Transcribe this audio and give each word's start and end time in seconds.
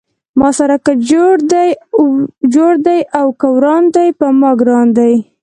ما 0.39 0.49
سره 0.57 0.77
که 0.85 0.93
جوړ 2.53 2.73
دی 2.87 3.01
او 3.21 3.27
که 3.39 3.47
وران 3.55 3.83
دی 3.95 4.07
پۀ 4.19 4.27
ما 4.41 4.51
ګران 4.59 4.87
دی 4.97 5.13